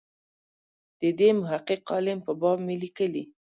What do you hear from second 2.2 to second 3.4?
په باب مې لیکلي.